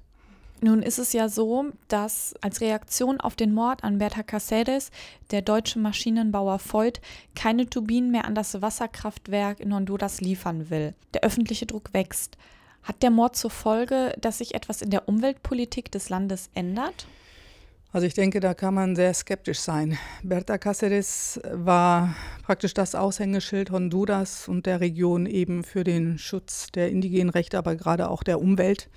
Nun 0.61 0.81
ist 0.81 0.99
es 0.99 1.13
ja 1.13 1.29
so, 1.29 1.67
dass 1.87 2.35
als 2.41 2.59
Reaktion 2.59 3.21
auf 3.21 3.35
den 3.35 3.53
Mord 3.53 3.83
an 3.83 3.97
Berta 3.97 4.21
Cáceres 4.21 4.91
der 5.31 5.41
deutsche 5.41 5.79
Maschinenbauer 5.79 6.59
Voigt 6.59 6.99
keine 7.33 7.69
Turbinen 7.69 8.11
mehr 8.11 8.25
an 8.25 8.35
das 8.35 8.61
Wasserkraftwerk 8.61 9.61
in 9.61 9.73
Honduras 9.73 10.19
liefern 10.19 10.69
will. 10.69 10.95
Der 11.13 11.23
öffentliche 11.23 11.65
Druck 11.65 11.93
wächst. 11.93 12.37
Hat 12.83 13.01
der 13.03 13.09
Mord 13.09 13.37
zur 13.37 13.51
Folge, 13.51 14.13
dass 14.19 14.39
sich 14.39 14.53
etwas 14.53 14.81
in 14.81 14.89
der 14.89 15.07
Umweltpolitik 15.07 15.91
des 15.91 16.09
Landes 16.09 16.49
ändert? 16.53 17.07
Also 17.91 18.05
ich 18.05 18.13
denke, 18.13 18.39
da 18.39 18.53
kann 18.53 18.73
man 18.75 18.95
sehr 18.95 19.13
skeptisch 19.13 19.59
sein. 19.59 19.97
Berta 20.21 20.55
Cáceres 20.55 21.39
war 21.51 22.13
praktisch 22.43 22.73
das 22.73 22.93
Aushängeschild 22.93 23.71
Honduras 23.71 24.47
und 24.47 24.65
der 24.65 24.79
Region 24.79 25.25
eben 25.25 25.63
für 25.63 25.83
den 25.83 26.19
Schutz 26.19 26.71
der 26.71 26.91
indigenen 26.91 27.29
Rechte, 27.29 27.57
aber 27.57 27.75
gerade 27.75 28.09
auch 28.09 28.23
der 28.23 28.41
Umwelt. 28.41 28.89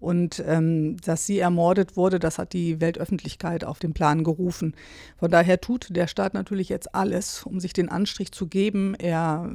Und 0.00 0.42
ähm, 0.46 0.96
dass 1.04 1.26
sie 1.26 1.38
ermordet 1.38 1.96
wurde, 1.96 2.18
das 2.18 2.38
hat 2.38 2.54
die 2.54 2.80
Weltöffentlichkeit 2.80 3.64
auf 3.64 3.78
den 3.78 3.92
Plan 3.92 4.24
gerufen. 4.24 4.74
Von 5.18 5.30
daher 5.30 5.60
tut 5.60 5.94
der 5.94 6.06
Staat 6.06 6.32
natürlich 6.32 6.70
jetzt 6.70 6.94
alles, 6.94 7.44
um 7.44 7.60
sich 7.60 7.74
den 7.74 7.90
Anstrich 7.90 8.32
zu 8.32 8.46
geben. 8.46 8.94
Er, 8.94 9.50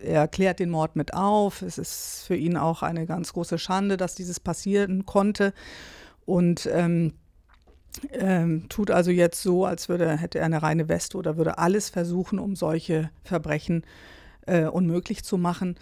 er 0.00 0.28
klärt 0.28 0.60
den 0.60 0.70
Mord 0.70 0.94
mit 0.94 1.14
auf. 1.14 1.62
Es 1.62 1.78
ist 1.78 2.24
für 2.26 2.36
ihn 2.36 2.56
auch 2.56 2.82
eine 2.82 3.06
ganz 3.06 3.32
große 3.32 3.58
Schande, 3.58 3.96
dass 3.96 4.14
dieses 4.14 4.38
passieren 4.38 5.04
konnte. 5.04 5.52
Und 6.24 6.70
ähm, 6.72 7.14
ähm, 8.12 8.68
tut 8.68 8.90
also 8.90 9.10
jetzt 9.10 9.42
so, 9.42 9.64
als 9.64 9.88
würde, 9.88 10.16
hätte 10.16 10.38
er 10.38 10.46
eine 10.46 10.62
reine 10.62 10.88
Weste 10.88 11.18
oder 11.18 11.36
würde 11.36 11.58
alles 11.58 11.90
versuchen, 11.90 12.38
um 12.38 12.56
solche 12.56 13.10
Verbrechen 13.24 13.84
äh, 14.46 14.64
unmöglich 14.64 15.24
zu 15.24 15.38
machen. 15.38 15.76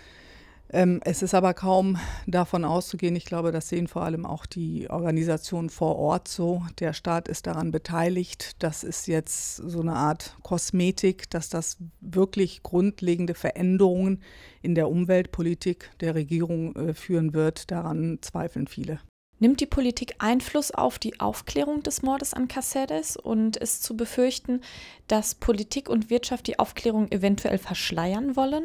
Ähm, 0.72 1.00
es 1.04 1.22
ist 1.22 1.34
aber 1.34 1.52
kaum 1.52 1.98
davon 2.26 2.64
auszugehen. 2.64 3.16
Ich 3.16 3.24
glaube, 3.24 3.50
das 3.50 3.68
sehen 3.68 3.88
vor 3.88 4.02
allem 4.02 4.24
auch 4.24 4.46
die 4.46 4.88
Organisationen 4.88 5.68
vor 5.68 5.96
Ort 5.96 6.28
so. 6.28 6.62
Der 6.78 6.92
Staat 6.92 7.26
ist 7.26 7.46
daran 7.46 7.72
beteiligt. 7.72 8.62
Das 8.62 8.84
ist 8.84 9.08
jetzt 9.08 9.56
so 9.56 9.80
eine 9.80 9.94
Art 9.94 10.36
Kosmetik, 10.42 11.28
dass 11.30 11.48
das 11.48 11.78
wirklich 12.00 12.62
grundlegende 12.62 13.34
Veränderungen 13.34 14.22
in 14.62 14.76
der 14.76 14.88
Umweltpolitik 14.88 15.90
der 15.98 16.14
Regierung 16.14 16.76
äh, 16.76 16.94
führen 16.94 17.34
wird. 17.34 17.72
Daran 17.72 18.18
zweifeln 18.20 18.68
viele. 18.68 19.00
Nimmt 19.40 19.60
die 19.60 19.66
Politik 19.66 20.16
Einfluss 20.18 20.70
auf 20.70 20.98
die 20.98 21.18
Aufklärung 21.18 21.82
des 21.82 22.02
Mordes 22.02 22.34
an 22.34 22.46
Caceres 22.46 23.16
und 23.16 23.56
ist 23.56 23.82
zu 23.82 23.96
befürchten, 23.96 24.60
dass 25.08 25.34
Politik 25.34 25.88
und 25.88 26.10
Wirtschaft 26.10 26.46
die 26.46 26.58
Aufklärung 26.58 27.10
eventuell 27.10 27.58
verschleiern 27.58 28.36
wollen? 28.36 28.64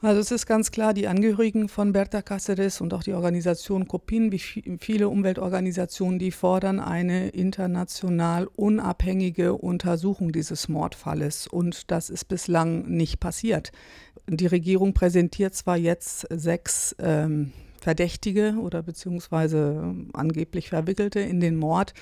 Also 0.00 0.20
es 0.20 0.30
ist 0.30 0.46
ganz 0.46 0.70
klar, 0.70 0.92
die 0.92 1.08
Angehörigen 1.08 1.68
von 1.68 1.92
Berta 1.92 2.18
Cáceres 2.18 2.82
und 2.82 2.92
auch 2.92 3.02
die 3.02 3.14
Organisation 3.14 3.88
COPIN, 3.88 4.32
wie 4.32 4.38
viele 4.38 5.08
Umweltorganisationen, 5.08 6.18
die 6.18 6.30
fordern 6.30 6.78
eine 6.78 7.28
international 7.30 8.48
unabhängige 8.54 9.54
Untersuchung 9.54 10.30
dieses 10.32 10.68
Mordfalles. 10.68 11.46
Und 11.46 11.90
das 11.90 12.10
ist 12.10 12.26
bislang 12.26 12.86
nicht 12.86 13.18
passiert. 13.18 13.72
Die 14.28 14.46
Regierung 14.46 14.92
präsentiert 14.92 15.54
zwar 15.54 15.78
jetzt 15.78 16.26
sechs 16.30 16.94
ähm, 16.98 17.52
Verdächtige 17.84 18.54
oder 18.58 18.82
beziehungsweise 18.82 19.94
angeblich 20.14 20.70
Verwickelte 20.70 21.20
in 21.20 21.38
den 21.38 21.56
Mord. 21.56 21.92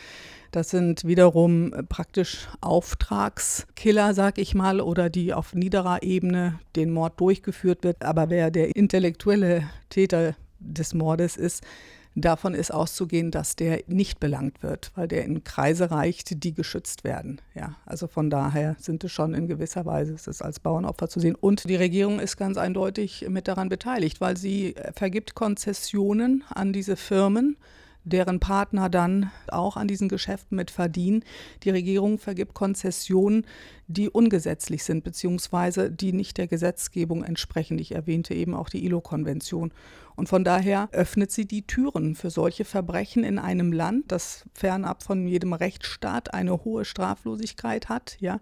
Das 0.52 0.70
sind 0.70 1.04
wiederum 1.04 1.74
praktisch 1.88 2.46
Auftragskiller, 2.60 4.14
sag 4.14 4.38
ich 4.38 4.54
mal, 4.54 4.80
oder 4.80 5.10
die 5.10 5.34
auf 5.34 5.54
niederer 5.54 6.04
Ebene 6.04 6.60
den 6.76 6.92
Mord 6.92 7.18
durchgeführt 7.18 7.82
wird. 7.82 8.04
Aber 8.04 8.30
wer 8.30 8.52
der 8.52 8.76
intellektuelle 8.76 9.64
Täter 9.88 10.36
des 10.60 10.94
Mordes 10.94 11.36
ist, 11.36 11.64
Davon 12.14 12.54
ist 12.54 12.72
auszugehen, 12.72 13.30
dass 13.30 13.56
der 13.56 13.82
nicht 13.86 14.20
belangt 14.20 14.62
wird, 14.62 14.92
weil 14.94 15.08
der 15.08 15.24
in 15.24 15.44
Kreise 15.44 15.90
reicht, 15.90 16.44
die 16.44 16.52
geschützt 16.52 17.04
werden. 17.04 17.40
Ja, 17.54 17.76
also 17.86 18.06
von 18.06 18.28
daher 18.28 18.76
sind 18.78 19.02
es 19.04 19.12
schon 19.12 19.32
in 19.32 19.48
gewisser 19.48 19.86
Weise 19.86 20.14
es 20.14 20.42
als 20.42 20.60
Bauernopfer 20.60 21.08
zu 21.08 21.20
sehen. 21.20 21.34
Und 21.34 21.68
die 21.68 21.76
Regierung 21.76 22.20
ist 22.20 22.36
ganz 22.36 22.58
eindeutig 22.58 23.26
mit 23.28 23.48
daran 23.48 23.70
beteiligt, 23.70 24.20
weil 24.20 24.36
sie 24.36 24.74
vergibt 24.94 25.34
Konzessionen 25.34 26.44
an 26.50 26.72
diese 26.72 26.96
Firmen 26.96 27.56
deren 28.04 28.40
Partner 28.40 28.88
dann 28.88 29.30
auch 29.48 29.76
an 29.76 29.88
diesen 29.88 30.08
Geschäften 30.08 30.56
mit 30.56 30.70
verdienen. 30.70 31.24
Die 31.62 31.70
Regierung 31.70 32.18
vergibt 32.18 32.54
Konzessionen, 32.54 33.46
die 33.86 34.10
ungesetzlich 34.10 34.84
sind, 34.84 35.04
beziehungsweise 35.04 35.90
die 35.90 36.12
nicht 36.12 36.38
der 36.38 36.46
Gesetzgebung 36.46 37.24
entsprechen. 37.24 37.78
Ich 37.78 37.92
erwähnte 37.92 38.34
eben 38.34 38.54
auch 38.54 38.68
die 38.68 38.84
ILO-Konvention. 38.84 39.72
Und 40.14 40.28
von 40.28 40.44
daher 40.44 40.88
öffnet 40.92 41.30
sie 41.30 41.46
die 41.46 41.66
Türen 41.66 42.14
für 42.14 42.30
solche 42.30 42.64
Verbrechen 42.64 43.24
in 43.24 43.38
einem 43.38 43.72
Land, 43.72 44.12
das 44.12 44.44
fernab 44.52 45.02
von 45.02 45.26
jedem 45.26 45.52
Rechtsstaat 45.52 46.34
eine 46.34 46.64
hohe 46.64 46.84
Straflosigkeit 46.84 47.88
hat, 47.88 48.16
ja, 48.20 48.40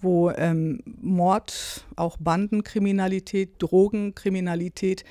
wo 0.00 0.30
ähm, 0.30 0.82
Mord, 1.00 1.86
auch 1.96 2.16
Bandenkriminalität, 2.18 3.54
Drogenkriminalität 3.58 5.04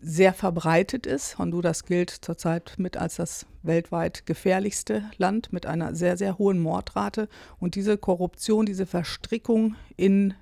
sehr 0.00 0.32
verbreitet 0.32 1.06
ist. 1.06 1.38
Honduras 1.38 1.84
gilt 1.84 2.10
zurzeit 2.10 2.74
mit 2.78 2.96
als 2.96 3.16
das 3.16 3.46
weltweit 3.62 4.26
gefährlichste 4.26 5.04
Land 5.18 5.52
mit 5.52 5.66
einer 5.66 5.94
sehr, 5.94 6.16
sehr 6.16 6.38
hohen 6.38 6.58
Mordrate. 6.58 7.28
Und 7.58 7.74
diese 7.74 7.98
Korruption, 7.98 8.66
diese 8.66 8.86
Verstrickung 8.86 9.76
in 9.96 10.34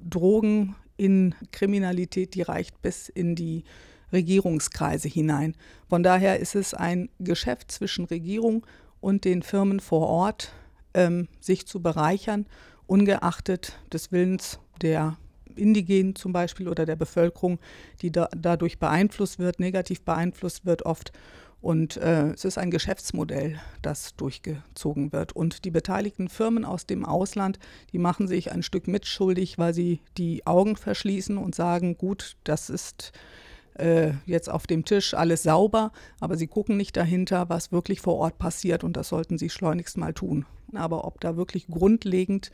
Drogen, 0.00 0.74
in 0.96 1.34
Kriminalität, 1.52 2.34
die 2.34 2.42
reicht 2.42 2.80
bis 2.82 3.08
in 3.08 3.34
die 3.34 3.64
Regierungskreise 4.12 5.08
hinein. 5.08 5.54
Von 5.88 6.02
daher 6.02 6.38
ist 6.38 6.54
es 6.54 6.74
ein 6.74 7.10
Geschäft 7.18 7.70
zwischen 7.70 8.04
Regierung 8.04 8.66
und 9.00 9.24
den 9.24 9.42
Firmen 9.42 9.80
vor 9.80 10.06
Ort, 10.08 10.52
ähm, 10.94 11.28
sich 11.40 11.66
zu 11.66 11.82
bereichern, 11.82 12.46
ungeachtet 12.86 13.78
des 13.92 14.12
Willens 14.12 14.58
der 14.80 15.16
Indigenen 15.58 16.14
zum 16.14 16.32
Beispiel 16.32 16.68
oder 16.68 16.86
der 16.86 16.96
Bevölkerung, 16.96 17.58
die 18.02 18.10
da, 18.10 18.28
dadurch 18.36 18.78
beeinflusst 18.78 19.38
wird, 19.38 19.60
negativ 19.60 20.02
beeinflusst 20.02 20.66
wird 20.66 20.84
oft. 20.84 21.12
Und 21.60 21.96
äh, 21.96 22.28
es 22.28 22.44
ist 22.44 22.58
ein 22.58 22.70
Geschäftsmodell, 22.70 23.58
das 23.82 24.14
durchgezogen 24.14 25.12
wird. 25.12 25.34
Und 25.34 25.64
die 25.64 25.70
beteiligten 25.70 26.28
Firmen 26.28 26.64
aus 26.64 26.86
dem 26.86 27.04
Ausland, 27.04 27.58
die 27.92 27.98
machen 27.98 28.28
sich 28.28 28.52
ein 28.52 28.62
Stück 28.62 28.86
mitschuldig, 28.86 29.58
weil 29.58 29.74
sie 29.74 30.00
die 30.16 30.46
Augen 30.46 30.76
verschließen 30.76 31.36
und 31.38 31.54
sagen, 31.54 31.96
gut, 31.96 32.36
das 32.44 32.70
ist 32.70 33.12
äh, 33.78 34.12
jetzt 34.26 34.48
auf 34.50 34.66
dem 34.66 34.84
Tisch 34.84 35.14
alles 35.14 35.42
sauber, 35.42 35.92
aber 36.20 36.36
sie 36.36 36.46
gucken 36.46 36.76
nicht 36.76 36.96
dahinter, 36.96 37.48
was 37.48 37.72
wirklich 37.72 38.00
vor 38.00 38.16
Ort 38.16 38.38
passiert. 38.38 38.84
Und 38.84 38.96
das 38.96 39.08
sollten 39.08 39.38
sie 39.38 39.50
schleunigst 39.50 39.96
mal 39.96 40.14
tun. 40.14 40.46
Aber 40.74 41.04
ob 41.04 41.20
da 41.20 41.36
wirklich 41.36 41.66
grundlegend 41.68 42.50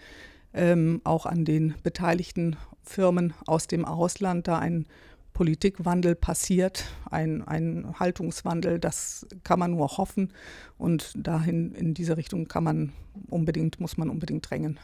ähm, 0.55 1.01
auch 1.05 1.27
an 1.27 1.45
den 1.45 1.75
beteiligten 1.83 2.57
Firmen 2.83 3.35
aus 3.47 3.67
dem 3.67 3.85
Ausland 3.85 4.49
da 4.49 4.59
ein 4.59 4.87
Politikwandel 5.33 6.15
passiert, 6.15 6.85
ein, 7.11 7.43
ein 7.43 7.95
Haltungswandel, 7.99 8.79
das 8.79 9.27
kann 9.45 9.59
man 9.59 9.73
nur 9.73 9.97
hoffen 9.97 10.33
und 10.79 11.13
dahin 11.17 11.73
in 11.73 11.95
diese 11.95 12.17
Richtung 12.17 12.49
kann 12.49 12.65
man 12.65 12.93
unbedingt, 13.29 13.81
muss 13.81 13.97
man 13.97 14.11
unbedingt 14.11 14.49
drängen. 14.51 14.79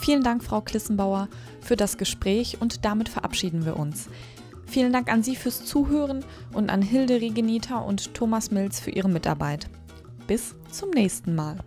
Vielen 0.00 0.22
Dank, 0.22 0.44
Frau 0.44 0.60
Klissenbauer, 0.60 1.28
für 1.60 1.76
das 1.76 1.98
Gespräch 1.98 2.60
und 2.60 2.84
damit 2.84 3.08
verabschieden 3.08 3.66
wir 3.66 3.76
uns. 3.76 4.08
Vielen 4.66 4.92
Dank 4.92 5.12
an 5.12 5.22
Sie 5.22 5.36
fürs 5.36 5.64
Zuhören 5.64 6.24
und 6.52 6.70
an 6.70 6.82
Hilde 6.82 7.20
Regenita 7.20 7.78
und 7.78 8.14
Thomas 8.14 8.50
Mills 8.50 8.80
für 8.80 8.90
ihre 8.90 9.08
Mitarbeit. 9.08 9.68
Bis 10.26 10.54
zum 10.70 10.90
nächsten 10.90 11.34
Mal. 11.34 11.58